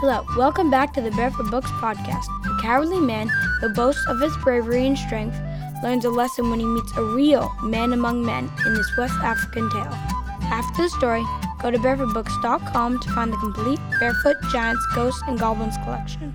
[0.00, 2.26] Hello, welcome back to the Barefoot Books podcast.
[2.44, 3.28] A cowardly man
[3.60, 5.40] who boasts of his bravery and strength
[5.82, 9.70] learns a lesson when he meets a real man among men in this West African
[9.70, 9.88] tale.
[10.52, 11.24] After the story,
[11.62, 16.34] go to barefootbooks.com to find the complete Barefoot Giants, Ghosts, and Goblins collection.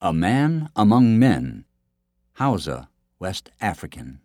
[0.00, 1.64] A Man Among Men.
[2.34, 2.88] Hausa,
[3.20, 4.20] West African.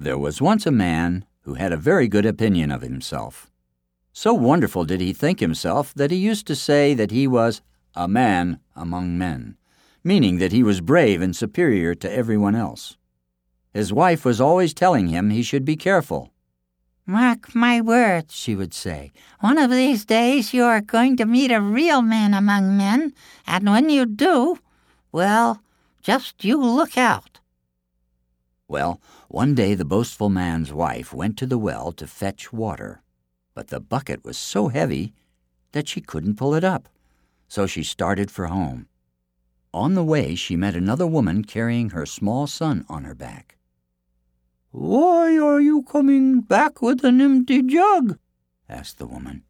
[0.00, 3.50] There was once a man who had a very good opinion of himself.
[4.12, 7.62] So wonderful did he think himself that he used to say that he was
[7.96, 9.56] a man among men,
[10.04, 12.96] meaning that he was brave and superior to everyone else.
[13.74, 16.32] His wife was always telling him he should be careful.
[17.04, 19.10] Mark my words, she would say.
[19.40, 23.14] One of these days you are going to meet a real man among men,
[23.48, 24.58] and when you do,
[25.10, 25.60] well,
[26.02, 27.37] just you look out.
[28.68, 33.02] Well, one day the boastful man's wife went to the well to fetch water,
[33.54, 35.14] but the bucket was so heavy
[35.72, 36.90] that she couldn't pull it up,
[37.48, 38.86] so she started for home.
[39.72, 43.56] On the way, she met another woman carrying her small son on her back.
[44.70, 48.18] Why are you coming back with an empty jug?
[48.68, 49.44] asked the woman.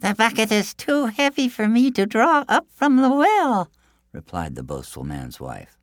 [0.00, 3.70] The bucket is too heavy for me to draw up from the well,
[4.12, 5.79] replied the boastful man's wife.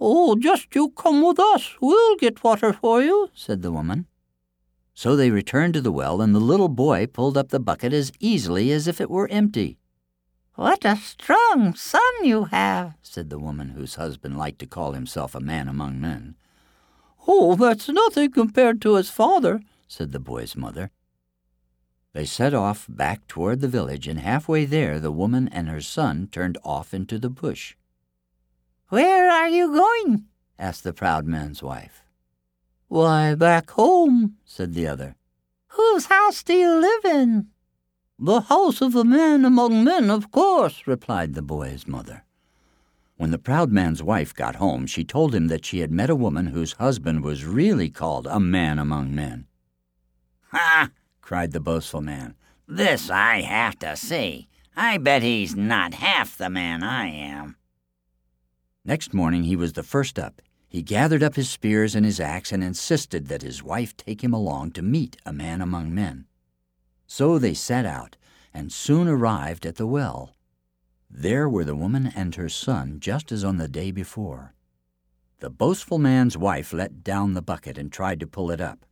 [0.00, 1.76] Oh, just you come with us.
[1.80, 4.06] We'll get water for you, said the woman.
[4.94, 8.12] So they returned to the well, and the little boy pulled up the bucket as
[8.18, 9.78] easily as if it were empty.
[10.54, 15.34] What a strong son you have, said the woman whose husband liked to call himself
[15.34, 16.36] a man among men.
[17.28, 20.90] Oh, that's nothing compared to his father, said the boy's mother.
[22.12, 26.28] They set off back toward the village, and halfway there the woman and her son
[26.30, 27.76] turned off into the bush.
[28.90, 30.24] Where are you going?
[30.58, 32.02] asked the proud man's wife.
[32.88, 35.14] Why, back home, said the other.
[35.68, 37.46] Whose house do you live in?
[38.18, 42.24] The house of a man among men, of course, replied the boy's mother.
[43.16, 46.16] When the proud man's wife got home, she told him that she had met a
[46.16, 49.46] woman whose husband was really called a man among men.
[50.50, 50.90] Ha!
[51.20, 52.34] cried the boastful man.
[52.66, 54.48] This I have to see.
[54.74, 57.54] I bet he's not half the man I am.
[58.84, 60.40] Next morning he was the first up.
[60.66, 64.32] He gathered up his spears and his axe and insisted that his wife take him
[64.32, 66.26] along to meet a man among men.
[67.06, 68.16] So they set out
[68.54, 70.34] and soon arrived at the well.
[71.10, 74.54] There were the woman and her son just as on the day before.
[75.40, 78.86] The boastful man's wife let down the bucket and tried to pull it up.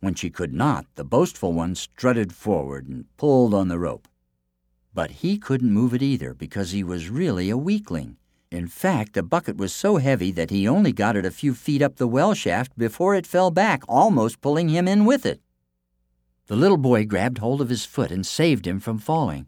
[0.00, 4.08] When she could not, the boastful one strutted forward and pulled on the rope.
[4.92, 8.16] But he couldn't move it either because he was really a weakling.
[8.52, 11.80] In fact, the bucket was so heavy that he only got it a few feet
[11.80, 15.40] up the well shaft before it fell back, almost pulling him in with it.
[16.48, 19.46] The little boy grabbed hold of his foot and saved him from falling.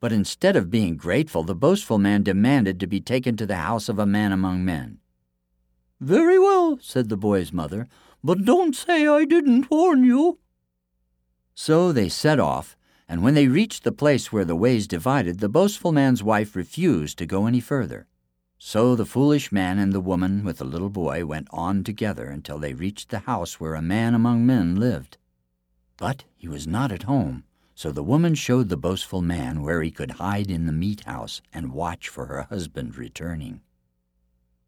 [0.00, 3.86] But instead of being grateful, the boastful man demanded to be taken to the house
[3.90, 4.96] of a man among men.
[6.00, 7.86] Very well, said the boy's mother,
[8.24, 10.38] but don't say I didn't warn you.
[11.54, 15.50] So they set off, and when they reached the place where the ways divided, the
[15.50, 18.07] boastful man's wife refused to go any further.
[18.60, 22.58] So the foolish man and the woman with the little boy went on together until
[22.58, 25.16] they reached the house where a man among men lived.
[25.96, 27.44] But he was not at home,
[27.76, 31.40] so the woman showed the boastful man where he could hide in the meat house
[31.54, 33.60] and watch for her husband returning.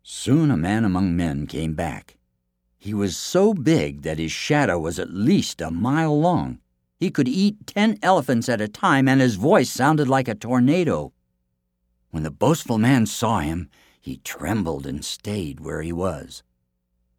[0.04, 2.16] Soon a man among men came back.
[2.78, 6.60] He was so big that his shadow was at least a mile long.
[6.96, 11.12] He could eat ten elephants at a time, and his voice sounded like a tornado.
[12.10, 13.68] When the boastful man saw him,
[14.00, 16.42] he trembled and stayed where he was.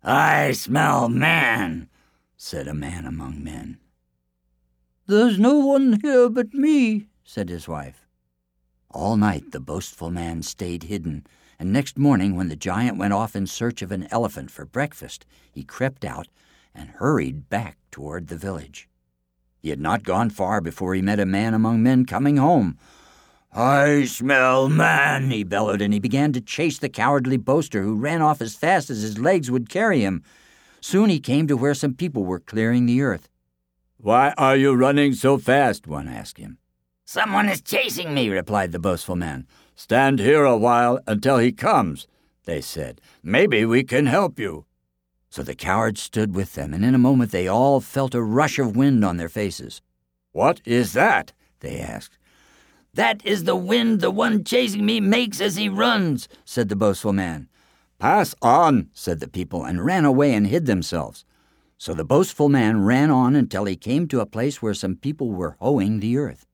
[0.03, 1.89] I smell man,
[2.35, 3.77] said a man among men.
[5.07, 8.07] There's no one here but me, said his wife.
[8.89, 11.25] All night the boastful man stayed hidden,
[11.59, 15.25] and next morning, when the giant went off in search of an elephant for breakfast,
[15.51, 16.27] he crept out
[16.73, 18.89] and hurried back toward the village.
[19.59, 22.77] He had not gone far before he met a man among men coming home.
[23.53, 28.21] I smell man, he bellowed, and he began to chase the cowardly boaster, who ran
[28.21, 30.23] off as fast as his legs would carry him.
[30.79, 33.27] Soon he came to where some people were clearing the earth.
[33.97, 35.85] Why are you running so fast?
[35.85, 36.59] one asked him.
[37.03, 39.45] Someone is chasing me, replied the boastful man.
[39.75, 42.07] Stand here a while until he comes,
[42.45, 43.01] they said.
[43.21, 44.65] Maybe we can help you.
[45.29, 48.59] So the coward stood with them, and in a moment they all felt a rush
[48.59, 49.81] of wind on their faces.
[50.31, 51.33] What is that?
[51.59, 52.17] they asked.
[52.93, 57.13] That is the wind the one chasing me makes as he runs, said the boastful
[57.13, 57.47] man.
[57.99, 61.23] Pass on, said the people, and ran away and hid themselves.
[61.77, 65.31] So the boastful man ran on until he came to a place where some people
[65.31, 66.45] were hoeing the earth.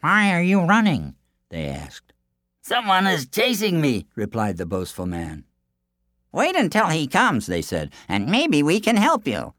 [0.00, 1.14] Why are you running?
[1.48, 2.12] They asked.
[2.60, 5.44] Someone is chasing me, replied the boastful man.
[6.30, 9.54] Wait until he comes, they said, and maybe we can help you.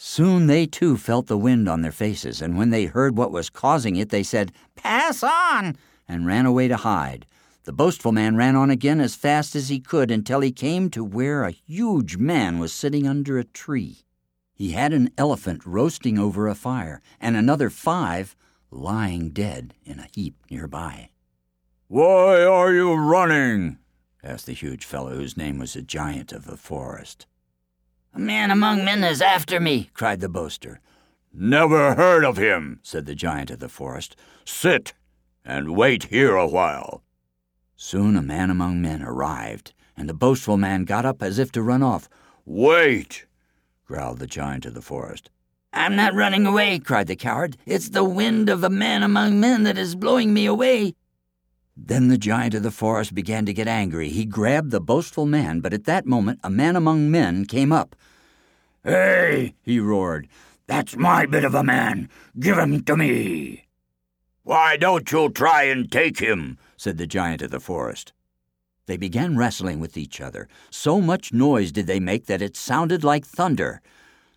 [0.00, 3.50] Soon they too felt the wind on their faces, and when they heard what was
[3.50, 5.76] causing it, they said, Pass on!
[6.06, 7.26] and ran away to hide.
[7.64, 11.02] The boastful man ran on again as fast as he could until he came to
[11.02, 14.04] where a huge man was sitting under a tree.
[14.54, 18.36] He had an elephant roasting over a fire, and another five
[18.70, 21.10] lying dead in a heap nearby.
[21.88, 23.78] Why are you running?
[24.22, 27.26] asked the huge fellow whose name was the giant of the forest.
[28.14, 30.80] A man among men is after me, cried the boaster.
[31.32, 34.16] Never heard of him, said the giant of the forest.
[34.44, 34.94] Sit
[35.44, 37.02] and wait here a while.
[37.76, 41.62] Soon a man among men arrived, and the boastful man got up as if to
[41.62, 42.08] run off.
[42.44, 43.26] Wait,
[43.84, 45.30] growled the giant of the forest.
[45.72, 47.56] I'm not running away, cried the coward.
[47.66, 50.94] It's the wind of a man among men that is blowing me away.
[51.80, 54.08] Then the giant of the forest began to get angry.
[54.08, 57.94] He grabbed the boastful man, but at that moment a man among men came up.
[58.82, 60.28] Hey, he roared,
[60.66, 62.08] that's my bit of a man.
[62.38, 63.68] Give him to me.
[64.42, 66.58] Why don't you try and take him?
[66.76, 68.12] said the giant of the forest.
[68.86, 70.48] They began wrestling with each other.
[70.70, 73.80] So much noise did they make that it sounded like thunder.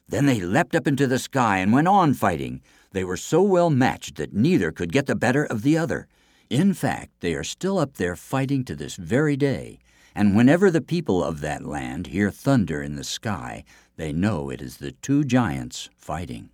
[0.08, 2.62] Then they leapt up into the sky and went on fighting.
[2.92, 6.08] They were so well matched that neither could get the better of the other.
[6.52, 9.80] In fact, they are still up there fighting to this very day,
[10.14, 13.64] and whenever the people of that land hear thunder in the sky,
[13.96, 16.50] they know it is the two giants fighting.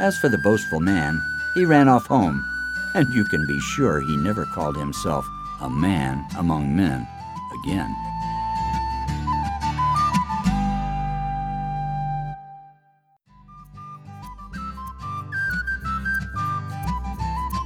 [0.00, 1.16] As for the boastful man,
[1.54, 2.44] he ran off home,
[2.96, 5.24] and you can be sure he never called himself
[5.60, 7.06] a man among men
[7.62, 8.15] again.